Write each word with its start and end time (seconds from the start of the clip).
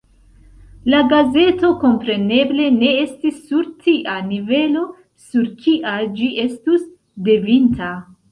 La 0.91 1.01
gazeto, 1.09 1.69
kompreneble, 1.81 2.65
ne 2.77 2.89
estis 3.01 3.35
sur 3.51 3.69
tia 3.83 4.15
nivelo, 4.31 4.87
sur 5.27 5.53
kia 5.65 5.93
ĝi 6.21 6.33
estus 6.45 6.89
devinta. 7.29 7.93